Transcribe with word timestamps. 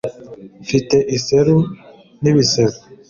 Mfite 0.63 0.97
iseru 1.17 1.55
nibisebe 2.21 2.75